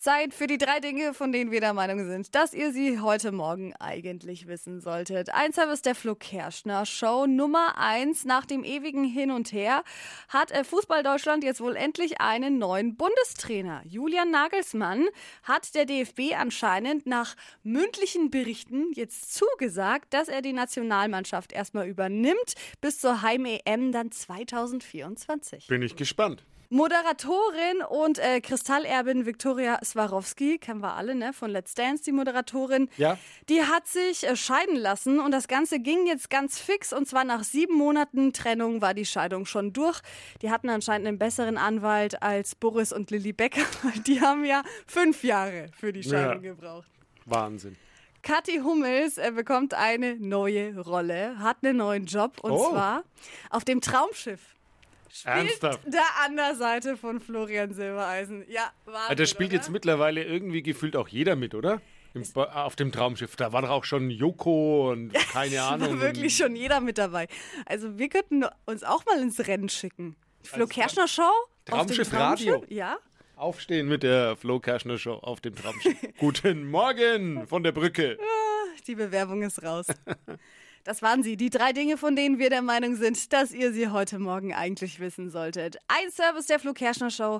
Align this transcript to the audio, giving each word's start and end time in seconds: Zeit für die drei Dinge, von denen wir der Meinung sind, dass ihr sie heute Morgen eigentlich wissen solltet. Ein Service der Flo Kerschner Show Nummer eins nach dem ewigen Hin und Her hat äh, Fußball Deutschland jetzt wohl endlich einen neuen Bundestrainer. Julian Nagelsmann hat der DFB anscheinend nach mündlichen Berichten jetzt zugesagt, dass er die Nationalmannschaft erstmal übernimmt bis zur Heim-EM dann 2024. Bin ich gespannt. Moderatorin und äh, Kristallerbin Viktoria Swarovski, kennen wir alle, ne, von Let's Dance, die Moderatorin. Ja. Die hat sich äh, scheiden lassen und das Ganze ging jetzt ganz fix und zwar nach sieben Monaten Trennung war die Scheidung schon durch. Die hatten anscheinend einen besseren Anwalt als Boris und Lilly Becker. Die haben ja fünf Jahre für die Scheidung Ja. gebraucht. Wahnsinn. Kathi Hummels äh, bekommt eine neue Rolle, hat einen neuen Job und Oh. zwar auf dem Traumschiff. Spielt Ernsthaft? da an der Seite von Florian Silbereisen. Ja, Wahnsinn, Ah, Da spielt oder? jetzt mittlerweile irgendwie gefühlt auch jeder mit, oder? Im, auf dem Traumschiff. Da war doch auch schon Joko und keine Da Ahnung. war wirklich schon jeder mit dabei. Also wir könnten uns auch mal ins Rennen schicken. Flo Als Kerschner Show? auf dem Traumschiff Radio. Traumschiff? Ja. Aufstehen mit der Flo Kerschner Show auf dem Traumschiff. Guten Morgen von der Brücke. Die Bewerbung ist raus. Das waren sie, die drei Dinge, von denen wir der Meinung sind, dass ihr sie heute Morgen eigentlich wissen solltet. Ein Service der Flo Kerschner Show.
Zeit 0.00 0.32
für 0.32 0.46
die 0.46 0.56
drei 0.56 0.80
Dinge, 0.80 1.12
von 1.12 1.30
denen 1.30 1.50
wir 1.50 1.60
der 1.60 1.74
Meinung 1.74 2.06
sind, 2.06 2.34
dass 2.34 2.54
ihr 2.54 2.72
sie 2.72 3.00
heute 3.00 3.32
Morgen 3.32 3.74
eigentlich 3.76 4.46
wissen 4.46 4.80
solltet. 4.80 5.34
Ein 5.34 5.52
Service 5.52 5.82
der 5.82 5.94
Flo 5.94 6.14
Kerschner 6.14 6.86
Show 6.86 7.26
Nummer 7.26 7.76
eins 7.76 8.24
nach 8.24 8.46
dem 8.46 8.64
ewigen 8.64 9.04
Hin 9.04 9.30
und 9.30 9.52
Her 9.52 9.84
hat 10.30 10.52
äh, 10.52 10.64
Fußball 10.64 11.02
Deutschland 11.02 11.44
jetzt 11.44 11.60
wohl 11.60 11.76
endlich 11.76 12.18
einen 12.18 12.56
neuen 12.56 12.96
Bundestrainer. 12.96 13.82
Julian 13.84 14.30
Nagelsmann 14.30 15.06
hat 15.42 15.74
der 15.74 15.84
DFB 15.84 16.34
anscheinend 16.34 17.04
nach 17.06 17.36
mündlichen 17.62 18.30
Berichten 18.30 18.92
jetzt 18.94 19.34
zugesagt, 19.34 20.14
dass 20.14 20.28
er 20.28 20.40
die 20.40 20.54
Nationalmannschaft 20.54 21.52
erstmal 21.52 21.86
übernimmt 21.86 22.54
bis 22.80 23.00
zur 23.00 23.20
Heim-EM 23.20 23.92
dann 23.92 24.10
2024. 24.10 25.66
Bin 25.66 25.82
ich 25.82 25.94
gespannt. 25.94 26.42
Moderatorin 26.72 27.82
und 27.88 28.20
äh, 28.20 28.40
Kristallerbin 28.40 29.26
Viktoria 29.26 29.80
Swarovski, 29.90 30.58
kennen 30.58 30.80
wir 30.80 30.94
alle, 30.94 31.14
ne, 31.14 31.32
von 31.32 31.50
Let's 31.50 31.74
Dance, 31.74 32.02
die 32.04 32.12
Moderatorin. 32.12 32.88
Ja. 32.96 33.18
Die 33.48 33.62
hat 33.62 33.86
sich 33.86 34.26
äh, 34.26 34.36
scheiden 34.36 34.76
lassen 34.76 35.20
und 35.20 35.30
das 35.32 35.48
Ganze 35.48 35.78
ging 35.80 36.06
jetzt 36.06 36.30
ganz 36.30 36.58
fix 36.58 36.92
und 36.92 37.06
zwar 37.08 37.24
nach 37.24 37.42
sieben 37.44 37.74
Monaten 37.76 38.32
Trennung 38.32 38.80
war 38.80 38.94
die 38.94 39.04
Scheidung 39.06 39.46
schon 39.46 39.72
durch. 39.72 40.00
Die 40.42 40.50
hatten 40.50 40.68
anscheinend 40.68 41.06
einen 41.08 41.18
besseren 41.18 41.58
Anwalt 41.58 42.22
als 42.22 42.54
Boris 42.54 42.92
und 42.92 43.10
Lilly 43.10 43.32
Becker. 43.32 43.62
Die 44.06 44.20
haben 44.20 44.44
ja 44.44 44.62
fünf 44.86 45.22
Jahre 45.24 45.68
für 45.78 45.92
die 45.92 46.02
Scheidung 46.02 46.42
Ja. 46.42 46.52
gebraucht. 46.52 46.88
Wahnsinn. 47.26 47.76
Kathi 48.22 48.58
Hummels 48.62 49.16
äh, 49.18 49.32
bekommt 49.34 49.72
eine 49.74 50.16
neue 50.16 50.78
Rolle, 50.78 51.38
hat 51.38 51.58
einen 51.62 51.78
neuen 51.78 52.06
Job 52.06 52.38
und 52.42 52.52
Oh. 52.52 52.70
zwar 52.70 53.04
auf 53.50 53.64
dem 53.64 53.80
Traumschiff. 53.80 54.40
Spielt 55.12 55.36
Ernsthaft? 55.36 55.80
da 55.86 56.02
an 56.24 56.36
der 56.36 56.54
Seite 56.54 56.96
von 56.96 57.20
Florian 57.20 57.74
Silbereisen. 57.74 58.44
Ja, 58.48 58.70
Wahnsinn, 58.84 59.02
Ah, 59.10 59.14
Da 59.14 59.26
spielt 59.26 59.50
oder? 59.50 59.56
jetzt 59.56 59.70
mittlerweile 59.70 60.22
irgendwie 60.24 60.62
gefühlt 60.62 60.96
auch 60.96 61.08
jeder 61.08 61.34
mit, 61.36 61.54
oder? 61.54 61.80
Im, 62.14 62.24
auf 62.34 62.74
dem 62.76 62.90
Traumschiff. 62.92 63.36
Da 63.36 63.52
war 63.52 63.62
doch 63.62 63.70
auch 63.70 63.84
schon 63.84 64.10
Joko 64.10 64.90
und 64.90 65.12
keine 65.32 65.56
Da 65.56 65.70
Ahnung. 65.70 65.90
war 65.90 66.00
wirklich 66.00 66.36
schon 66.36 66.56
jeder 66.56 66.80
mit 66.80 66.98
dabei. 66.98 67.28
Also 67.66 67.98
wir 67.98 68.08
könnten 68.08 68.44
uns 68.66 68.82
auch 68.84 69.04
mal 69.06 69.20
ins 69.20 69.46
Rennen 69.46 69.68
schicken. 69.68 70.16
Flo 70.42 70.62
Als 70.64 70.70
Kerschner 70.70 71.06
Show? 71.08 71.22
auf 71.22 71.86
dem 71.86 71.94
Traumschiff 71.96 72.12
Radio. 72.12 72.52
Traumschiff? 72.54 72.70
Ja. 72.76 72.98
Aufstehen 73.36 73.88
mit 73.88 74.02
der 74.02 74.36
Flo 74.36 74.58
Kerschner 74.60 74.98
Show 74.98 75.14
auf 75.14 75.40
dem 75.40 75.54
Traumschiff. 75.54 75.96
Guten 76.18 76.68
Morgen 76.70 77.46
von 77.46 77.62
der 77.62 77.72
Brücke. 77.72 78.18
Die 78.86 78.94
Bewerbung 78.94 79.42
ist 79.42 79.62
raus. 79.62 79.86
Das 80.84 81.02
waren 81.02 81.22
sie, 81.22 81.36
die 81.36 81.50
drei 81.50 81.72
Dinge, 81.72 81.98
von 81.98 82.16
denen 82.16 82.38
wir 82.38 82.48
der 82.48 82.62
Meinung 82.62 82.96
sind, 82.96 83.32
dass 83.34 83.52
ihr 83.52 83.72
sie 83.72 83.88
heute 83.88 84.18
Morgen 84.18 84.54
eigentlich 84.54 84.98
wissen 84.98 85.28
solltet. 85.30 85.76
Ein 85.88 86.10
Service 86.10 86.46
der 86.46 86.58
Flo 86.58 86.72
Kerschner 86.72 87.10
Show. 87.10 87.38